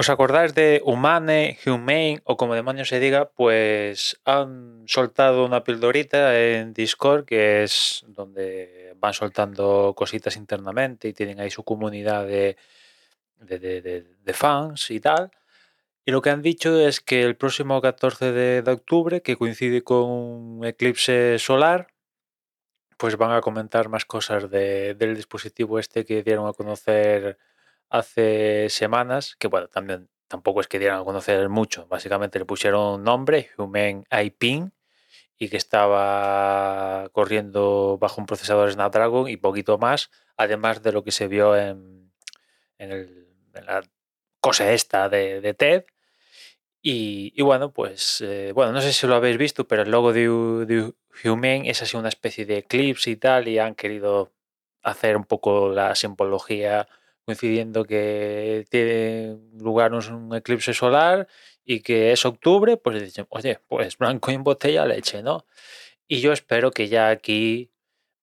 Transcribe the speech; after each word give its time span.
¿Os 0.00 0.06
acordáis 0.14 0.52
de 0.60 0.68
Humane, 0.90 1.42
Humane 1.66 2.20
o 2.30 2.32
como 2.40 2.54
demonios 2.60 2.88
se 2.92 3.00
diga? 3.04 3.20
Pues 3.40 3.96
han 4.24 4.84
soltado 4.86 5.44
una 5.50 5.64
pildorita 5.66 6.20
en 6.38 6.72
Discord 6.72 7.24
que 7.30 7.64
es 7.64 8.04
donde 8.06 8.94
van 9.02 9.14
soltando 9.22 9.94
cositas 9.96 10.36
internamente 10.36 11.08
y 11.08 11.12
tienen 11.18 11.40
ahí 11.40 11.50
su 11.50 11.64
comunidad 11.64 12.22
de, 12.26 12.56
de, 13.40 13.58
de- 13.58 14.06
de 14.28 14.32
fans 14.42 14.90
y 14.92 15.00
tal. 15.00 15.32
Y 16.06 16.12
lo 16.12 16.22
que 16.22 16.30
han 16.30 16.42
dicho 16.42 16.70
es 16.88 17.00
que 17.00 17.22
el 17.24 17.36
próximo 17.36 17.80
14 17.80 18.32
de, 18.32 18.70
octubre, 18.70 19.20
que 19.22 19.36
coincide 19.36 19.82
con 19.82 20.04
un 20.10 20.64
eclipse 20.64 21.38
solar, 21.40 21.88
pues 22.96 23.16
van 23.16 23.32
a 23.32 23.40
comentar 23.40 23.88
más 23.88 24.04
cosas 24.04 24.48
de- 24.50 24.94
del 24.94 25.16
dispositivo 25.16 25.78
este 25.80 26.04
que 26.04 26.22
dieron 26.22 26.46
a 26.48 26.52
conocer 26.52 27.38
hace 27.90 28.68
semanas, 28.70 29.36
que 29.38 29.48
bueno, 29.48 29.68
también 29.68 30.08
tampoco 30.28 30.60
es 30.60 30.68
que 30.68 30.78
dieran 30.78 31.00
a 31.00 31.04
conocer 31.04 31.48
mucho, 31.48 31.86
básicamente 31.86 32.38
le 32.38 32.44
pusieron 32.44 33.02
nombre, 33.02 33.50
Human 33.56 34.04
iPin, 34.10 34.72
y 35.38 35.48
que 35.48 35.56
estaba 35.56 37.08
corriendo 37.12 37.96
bajo 38.00 38.20
un 38.20 38.26
procesador 38.26 38.72
Snapdragon 38.72 39.28
y 39.28 39.36
poquito 39.36 39.78
más, 39.78 40.10
además 40.36 40.82
de 40.82 40.92
lo 40.92 41.04
que 41.04 41.12
se 41.12 41.28
vio 41.28 41.56
en, 41.56 42.12
en, 42.78 43.26
la 43.66 43.82
cosa 44.40 44.72
esta 44.72 45.08
de, 45.08 45.54
TED. 45.54 45.84
Y, 46.82 47.40
bueno, 47.42 47.72
pues, 47.72 48.20
eh, 48.22 48.52
bueno, 48.54 48.72
no 48.72 48.80
sé 48.80 48.92
si 48.92 49.06
lo 49.06 49.14
habéis 49.14 49.36
visto, 49.36 49.68
pero 49.68 49.82
el 49.82 49.90
logo 49.90 50.12
de, 50.12 50.28
de 50.66 50.92
Human 51.24 51.66
es 51.66 51.82
así 51.82 51.96
una 51.96 52.08
especie 52.08 52.46
de 52.46 52.58
eclipse 52.58 53.10
y 53.10 53.16
tal, 53.16 53.48
y 53.48 53.58
han 53.58 53.74
querido 53.74 54.32
hacer 54.82 55.16
un 55.16 55.24
poco 55.24 55.68
la 55.68 55.94
simbología 55.94 56.88
coincidiendo 57.28 57.84
que 57.84 58.64
tiene 58.70 59.36
lugar 59.60 59.92
un, 59.92 60.34
eclipse 60.34 60.72
solar 60.72 61.28
y 61.62 61.80
que 61.80 62.10
es 62.12 62.24
octubre, 62.24 62.78
pues 62.78 63.02
dicen, 63.02 63.26
oye, 63.28 63.60
pues 63.68 63.98
blanco 63.98 64.30
en 64.30 64.42
botella 64.42 64.86
leche, 64.86 65.22
¿no? 65.22 65.44
Y 66.06 66.20
yo 66.22 66.32
espero 66.32 66.70
que 66.70 66.88
ya 66.88 67.10
aquí, 67.10 67.70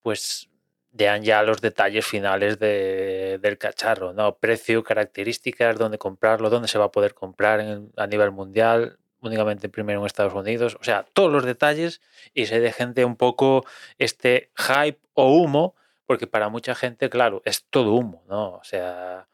pues, 0.02 0.50
dean 0.92 1.22
ya 1.22 1.44
los 1.44 1.62
detalles 1.62 2.04
finales 2.04 2.58
de- 2.58 3.38
del 3.44 3.60
cacharro, 3.60 4.12
¿no? 4.12 4.38
Precio, 4.38 4.84
características, 4.84 5.78
dónde 5.78 6.00
comprarlo, 6.00 6.50
dónde 6.50 6.68
se 6.68 6.80
va 6.80 6.86
a 6.86 6.92
poder 6.92 7.14
comprar 7.14 7.60
en- 7.60 7.92
a 7.98 8.08
nivel 8.08 8.32
mundial, 8.32 8.98
únicamente 9.22 9.70
primero 9.70 10.00
en 10.00 10.08
Estados 10.08 10.34
Unidos, 10.34 10.78
o 10.82 10.84
sea, 10.84 11.06
todos 11.14 11.32
los 11.32 11.46
detalles 11.46 12.02
y 12.34 12.48
se 12.48 12.60
de 12.60 13.06
un 13.06 13.18
poco 13.18 13.66
este 14.00 14.50
hype 14.56 15.00
o 15.14 15.32
humo, 15.36 15.76
porque 16.06 16.28
para 16.28 16.50
mucha 16.50 16.76
gente, 16.76 17.10
claro, 17.10 17.42
es 17.46 17.66
todo 17.70 17.94
humo, 17.94 18.24
¿no? 18.28 18.54
O 18.56 18.64
sea, 18.64 19.28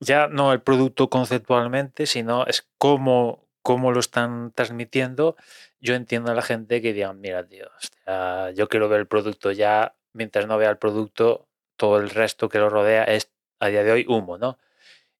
ya 0.00 0.28
no 0.28 0.52
el 0.52 0.62
producto 0.62 1.08
conceptualmente, 1.10 2.06
sino 2.06 2.46
es 2.46 2.68
cómo, 2.78 3.48
cómo 3.62 3.92
lo 3.92 4.00
están 4.00 4.52
transmitiendo. 4.52 5.36
Yo 5.80 5.94
entiendo 5.94 6.30
a 6.32 6.34
la 6.34 6.42
gente 6.42 6.82
que 6.82 6.92
digan, 6.92 7.20
mira, 7.20 7.46
tío, 7.46 7.66
hostia, 7.76 8.50
yo 8.52 8.68
quiero 8.68 8.88
ver 8.88 9.00
el 9.00 9.06
producto 9.06 9.52
ya, 9.52 9.94
mientras 10.12 10.46
no 10.46 10.58
vea 10.58 10.70
el 10.70 10.78
producto, 10.78 11.48
todo 11.76 11.98
el 11.98 12.10
resto 12.10 12.48
que 12.48 12.58
lo 12.58 12.70
rodea 12.70 13.04
es 13.04 13.30
a 13.60 13.68
día 13.68 13.84
de 13.84 13.92
hoy 13.92 14.06
humo, 14.08 14.38
¿no? 14.38 14.58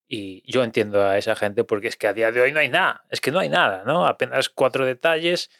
Y 0.08 0.42
yo 0.50 0.62
entiendo 0.64 1.04
a 1.04 1.18
esa 1.18 1.34
gente 1.36 1.64
porque 1.64 1.88
es 1.88 1.96
que 1.96 2.06
a 2.08 2.12
día 2.12 2.32
de 2.32 2.40
hoy 2.40 2.52
no 2.52 2.60
hay 2.60 2.68
nada, 2.68 3.04
es 3.10 3.20
que 3.20 3.32
no 3.32 3.40
hay 3.40 3.48
nada, 3.48 3.82
¿no? 3.84 4.06
Apenas 4.06 4.48
cuatro 4.48 4.86
detalles 4.86 5.50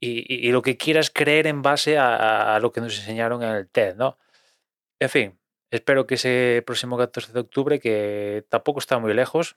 y, 0.00 0.52
lo 0.52 0.60
que 0.62 0.76
quieras 0.76 1.10
creer 1.10 1.46
en 1.46 1.62
base 1.62 1.96
a- 1.98 2.54
a 2.56 2.60
lo 2.60 2.72
que 2.72 2.80
nos 2.82 2.98
enseñaron 2.98 3.42
en 3.42 3.50
el 3.50 3.68
TED, 3.68 3.96
¿no? 3.96 4.18
En 5.00 5.08
fin, 5.14 5.28
espero 5.70 6.06
que 6.06 6.14
ese 6.18 6.62
próximo 6.66 6.98
14 6.98 7.32
de 7.32 7.40
octubre, 7.46 7.80
que 7.80 8.44
tampoco 8.48 8.78
está 8.80 8.98
muy 8.98 9.14
lejos, 9.14 9.56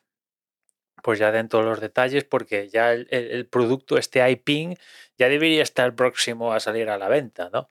pues 1.04 1.20
ya 1.20 1.32
den 1.32 1.48
todos 1.50 1.66
los 1.66 1.80
detalles 1.80 2.24
porque 2.26 2.70
ya 2.70 2.94
el, 2.94 3.08
el- 3.12 3.48
producto, 3.48 3.98
este 3.98 4.28
iPing, 4.30 4.76
ya 5.18 5.30
debería 5.30 5.64
estar 5.64 5.96
próximo 5.96 6.54
a 6.54 6.60
salir 6.60 6.90
a 6.90 6.98
la 6.98 7.08
venta, 7.08 7.50
¿no? 7.52 7.70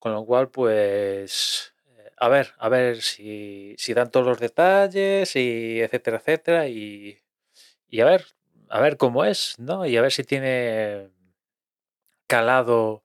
Con 0.00 0.12
lo 0.14 0.24
cual, 0.26 0.50
pues, 0.50 1.74
eh, 1.98 2.10
a 2.18 2.28
ver, 2.28 2.54
a 2.58 2.68
ver 2.70 3.02
si, 3.02 3.74
si 3.78 3.94
dan 3.94 4.10
todos 4.10 4.26
los 4.26 4.40
detalles 4.40 5.36
y 5.36 5.80
etcétera, 5.82 6.18
etcétera, 6.18 6.68
y, 6.68 7.18
y 7.88 8.00
a 8.02 8.06
ver, 8.06 8.26
a 8.70 8.80
ver 8.80 8.96
cómo 8.98 9.24
es, 9.26 9.56
¿no? 9.58 9.86
Y 9.86 9.96
a 9.98 10.02
ver 10.02 10.12
si 10.12 10.24
tiene 10.24 11.10
calado 12.26 13.02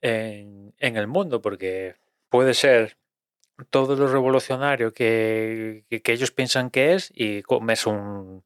en, 0.00 0.74
en 0.78 0.96
el 0.96 1.06
mundo, 1.06 1.40
porque 1.42 1.96
puede 2.30 2.54
ser 2.54 2.96
todo 3.70 3.96
lo 3.96 4.08
revolucionario 4.08 4.92
que, 4.92 5.84
ellos 5.90 6.30
piensan 6.30 6.70
que 6.70 6.94
es 6.94 7.12
y 7.14 7.42
comes 7.42 7.86
un, 7.86 8.44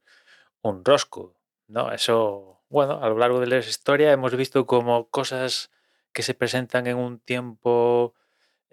un 0.62 0.84
rosco, 0.84 1.34
¿no? 1.68 1.92
Eso, 1.92 2.62
bueno, 2.68 3.02
a 3.02 3.08
lo 3.08 3.18
largo 3.18 3.40
de 3.40 3.46
la 3.46 3.58
historia 3.58 4.12
hemos 4.12 4.34
visto 4.36 4.66
como 4.66 5.08
cosas 5.08 5.70
que 6.12 6.22
se 6.22 6.34
presentan 6.34 6.86
en 6.86 6.96
un 6.96 7.18
tiempo 7.18 8.14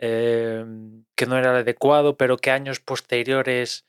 eh, 0.02 0.66
que 1.16 1.26
no 1.26 1.38
era 1.38 1.52
el 1.52 1.58
adecuado, 1.58 2.16
pero 2.16 2.38
que 2.38 2.52
años 2.52 2.80
posteriores 2.80 3.86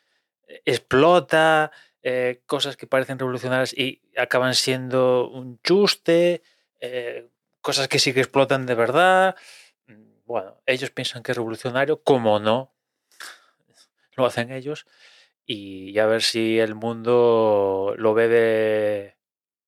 eh, 0.49 0.61
explota, 0.65 1.71
eh, 2.03 2.43
cosas 2.47 2.77
que 2.77 2.88
parecen 2.88 3.19
revolucionarias 3.19 3.72
y 3.72 4.03
acaban 4.17 4.55
siendo 4.55 5.28
un 5.28 5.61
chuste, 5.62 6.43
cosas 7.61 7.88
que 7.88 7.99
sí 7.99 8.12
que 8.12 8.21
explotan 8.21 8.67
de 8.67 8.75
verdad. 8.75 9.37
Bueno, 10.30 10.62
ellos 10.64 10.92
piensan 10.92 11.24
que 11.24 11.32
es 11.32 11.36
revolucionario, 11.36 12.04
como 12.04 12.38
no, 12.38 12.72
lo 14.14 14.26
hacen 14.26 14.52
ellos, 14.52 14.86
y 15.44 15.98
a 15.98 16.06
ver 16.06 16.22
si 16.22 16.60
el 16.60 16.76
mundo 16.76 17.96
lo 17.98 18.14
ve 18.14 18.28
de, 18.28 19.16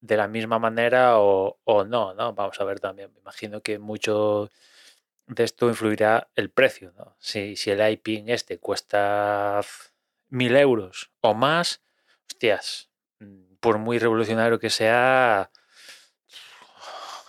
de 0.01 0.17
la 0.17 0.29
misma 0.29 0.61
manera 0.61 1.19
o, 1.19 1.59
o 1.65 1.85
no, 1.85 2.15
¿no? 2.15 2.33
Vamos 2.35 2.61
a 2.61 2.65
ver 2.65 2.79
también. 2.79 3.13
Me 3.13 3.19
imagino 3.19 3.61
que 3.61 3.81
mucho 3.81 4.53
de 5.27 5.43
esto 5.43 5.69
influirá 5.69 6.31
el 6.37 6.51
precio, 6.51 6.93
¿no? 6.97 7.17
Si, 7.19 7.57
si 7.57 7.73
el 7.73 7.81
IPing 7.95 8.29
este 8.29 8.61
cuesta 8.61 9.63
mil 10.29 10.55
euros 10.55 11.11
o 11.23 11.35
más, 11.35 11.83
hostias, 12.31 12.89
mm, 13.19 13.57
por 13.59 13.79
muy 13.79 13.99
revolucionario 13.99 14.61
que 14.61 14.71
sea, 14.71 15.51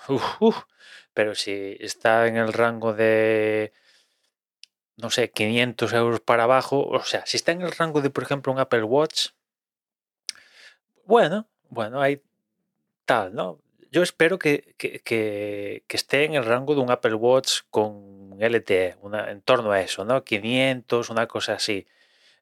uf, 0.08 0.40
uf, 0.40 0.64
pero 1.14 1.36
si 1.36 1.78
está 1.80 2.28
en 2.28 2.38
el 2.38 2.54
rango 2.54 2.94
de, 2.94 3.74
no 5.02 5.10
sé, 5.16 5.30
500 5.38 5.94
euros 5.94 6.20
para 6.20 6.46
abajo, 6.46 6.78
o 6.88 7.04
sea, 7.04 7.24
si 7.28 7.38
está 7.38 7.52
en 7.52 7.62
el 7.62 7.72
rango 7.72 8.02
de, 8.02 8.10
por 8.10 8.24
ejemplo, 8.24 8.52
un 8.52 8.58
Apple 8.60 8.84
Watch, 8.84 9.28
bueno, 11.06 11.48
bueno, 11.70 12.02
hay 12.02 12.22
tal, 13.06 13.36
¿no? 13.36 13.60
Yo 13.92 14.04
espero 14.04 14.40
que, 14.40 14.76
que- 14.78 15.02
que- 15.02 15.84
esté 15.90 16.26
en 16.26 16.36
el 16.36 16.46
rango 16.46 16.76
de 16.76 16.82
un 16.82 16.92
Apple 16.92 17.16
Watch 17.16 17.62
con 17.72 18.38
LTE, 18.40 18.98
una, 19.02 19.32
en 19.32 19.42
torno 19.44 19.72
a 19.72 19.82
eso, 19.82 20.06
¿no? 20.06 20.24
500, 20.26 21.10
una 21.12 21.28
cosa 21.28 21.56
así. 21.56 21.88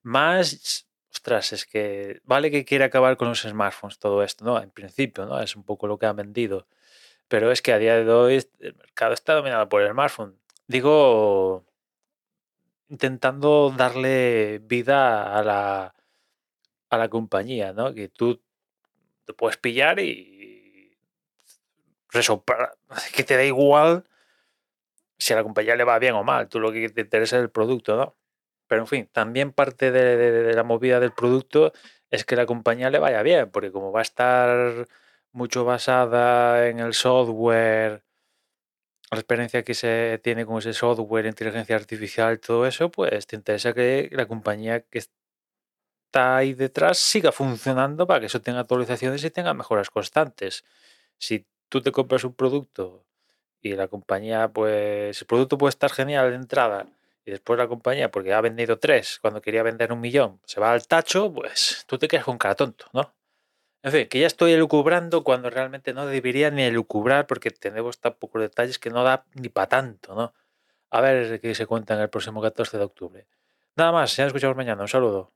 Más, 0.03 0.87
ostras, 1.11 1.53
es 1.53 1.65
que 1.67 2.21
vale 2.25 2.51
que 2.51 2.65
quiere 2.65 2.85
acabar 2.85 3.17
con 3.17 3.29
los 3.29 3.41
smartphones 3.43 3.99
todo 3.99 4.23
esto, 4.23 4.45
¿no? 4.45 4.61
En 4.61 4.71
principio, 4.71 5.25
¿no? 5.27 5.41
Es 5.41 5.55
un 5.57 5.63
poco 5.65 5.87
lo 5.87 5.97
que 5.99 6.07
han 6.07 6.17
vendido. 6.17 6.67
Pero 7.31 7.49
es 7.53 7.61
que 7.61 7.71
a 7.71 7.77
día 7.79 7.95
de 7.95 8.11
hoy 8.11 8.45
el 8.59 8.75
mercado 8.75 9.13
está 9.13 9.35
dominado 9.35 9.69
por 9.69 9.81
el 9.81 9.91
smartphone. 9.91 10.37
Digo, 10.67 11.65
intentando 12.89 13.73
darle 13.75 14.59
vida 14.59 15.37
a 15.37 15.41
la, 15.41 15.95
a 16.89 16.97
la 16.97 17.09
compañía, 17.09 17.73
¿no? 17.73 17.93
Que 17.93 18.09
tú 18.09 18.41
te 19.25 19.33
puedes 19.33 19.57
pillar 19.57 19.99
y 19.99 20.97
resoplar, 22.09 22.77
que 23.15 23.23
te 23.23 23.35
da 23.35 23.43
igual 23.45 24.03
si 25.17 25.33
a 25.33 25.35
la 25.37 25.43
compañía 25.43 25.75
le 25.75 25.83
va 25.83 25.99
bien 25.99 26.15
o 26.15 26.23
mal, 26.23 26.49
tú 26.49 26.59
lo 26.59 26.71
que 26.71 26.89
te 26.89 27.01
interesa 27.01 27.37
es 27.37 27.43
el 27.43 27.51
producto, 27.51 27.95
¿no? 27.95 28.15
Pero 28.67 28.81
en 28.81 28.87
fin, 28.87 29.09
también 29.11 29.51
parte 29.51 29.91
de, 29.91 30.17
de- 30.17 30.31
de 30.43 30.53
la 30.53 30.63
movida 30.63 30.99
del 30.99 31.13
producto 31.13 31.73
es 32.09 32.25
que 32.25 32.35
la 32.35 32.45
compañía 32.45 32.89
le 32.89 32.99
vaya 32.99 33.21
bien, 33.21 33.51
porque 33.51 33.71
como 33.71 33.91
va 33.91 33.99
a 33.99 34.03
estar 34.03 34.87
mucho 35.33 35.65
basada 35.65 36.67
en 36.67 36.79
el 36.79 36.93
software, 36.93 38.03
la 39.11 39.17
experiencia 39.19 39.63
que 39.63 39.73
se 39.73 40.19
tiene 40.23 40.45
con 40.45 40.59
ese 40.59 40.73
software, 40.73 41.25
inteligencia 41.25 41.75
artificial, 41.75 42.39
todo 42.39 42.65
eso, 42.65 42.89
pues 42.91 43.27
te 43.27 43.35
interesa 43.35 43.73
que 43.73 44.09
la 44.11 44.25
compañía 44.27 44.81
que 44.81 44.99
está 44.99 46.37
ahí 46.37 46.53
detrás 46.53 46.97
siga 46.97 47.31
funcionando 47.31 48.07
para 48.07 48.21
que 48.21 48.27
eso 48.27 48.41
tenga 48.41 48.61
actualizaciones 48.61 49.23
y 49.23 49.31
tenga 49.31 49.53
mejoras 49.53 49.89
constantes. 49.89 50.63
Si 51.17 51.45
tú 51.69 51.81
te 51.81 51.91
compras 51.91 52.23
un 52.23 52.33
producto 52.35 53.05
y 53.61 53.73
la 53.75 53.87
compañía, 53.87 54.49
pues 54.49 55.21
el 55.21 55.27
producto 55.27 55.57
puede 55.57 55.71
estar 55.71 55.91
genial 55.91 56.29
de 56.31 56.35
entrada 56.37 56.87
y 57.25 57.31
después 57.31 57.57
la 57.59 57.67
compañía, 57.67 58.11
porque 58.11 58.33
ha 58.33 58.41
vendido 58.41 58.79
tres 58.79 59.19
cuando 59.21 59.41
quería 59.41 59.63
vender 59.63 59.91
un 59.93 60.01
millón, 60.01 60.39
se 60.45 60.59
va 60.59 60.71
al 60.73 60.87
tacho, 60.87 61.31
pues 61.33 61.85
tú 61.87 61.97
te 61.97 62.07
quedas 62.07 62.25
con 62.25 62.37
cara 62.37 62.55
tonto, 62.55 62.85
¿no? 62.93 63.13
En 63.83 63.91
fin, 63.91 64.07
que 64.07 64.19
ya 64.19 64.27
estoy 64.27 64.51
elucubrando 64.53 65.23
cuando 65.23 65.49
realmente 65.49 65.93
no 65.93 66.05
debería 66.05 66.51
ni 66.51 66.61
elucubrar 66.63 67.25
porque 67.27 67.49
tenemos 67.51 67.99
tan 67.99 68.13
pocos 68.13 68.41
detalles 68.41 68.77
que 68.77 68.91
no 68.91 69.03
da 69.03 69.25
ni 69.33 69.49
para 69.49 69.69
tanto, 69.69 70.13
¿no? 70.15 70.33
A 70.91 71.01
ver 71.01 71.39
qué 71.41 71.55
se 71.55 71.65
cuenta 71.67 71.95
en 71.95 72.01
el 72.01 72.09
próximo 72.09 72.41
14 72.41 72.77
de 72.77 72.83
octubre. 72.83 73.27
Nada 73.75 73.91
más, 73.91 74.15
ya 74.15 74.23
nos 74.25 74.29
escuchamos 74.31 74.57
mañana. 74.57 74.83
Un 74.83 74.87
saludo. 74.87 75.31